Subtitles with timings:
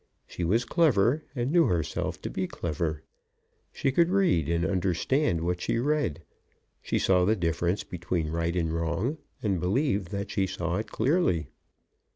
[0.25, 3.03] She was clever, and knew herself to be clever.
[3.71, 6.23] She could read, and understood what she read.
[6.81, 11.49] She saw the difference between right and wrong, and believed that she saw it clearly.